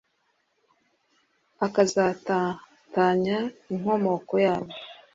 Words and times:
akazatatanya 1.65 3.39
inkomoko 3.73 4.33
yabo 4.45 4.71